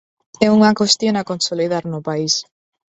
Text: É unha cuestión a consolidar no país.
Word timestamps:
É 0.45 0.47
unha 0.57 0.77
cuestión 0.79 1.15
a 1.17 1.27
consolidar 1.31 1.83
no 1.91 1.99
país. 2.07 2.33